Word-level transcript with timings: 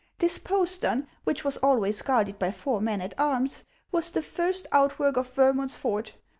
This 0.17 0.39
postern, 0.39 1.05
which 1.25 1.43
was 1.43 1.57
always 1.57 2.01
guarded 2.01 2.39
by 2.39 2.49
four 2.49 2.81
men 2.81 3.01
at 3.01 3.13
arms, 3.19 3.65
was 3.91 4.09
the 4.09 4.23
first 4.23 4.65
outwork 4.71 5.15
of 5.15 5.29
Vermund's 5.31 5.75
fort. 5.77 6.13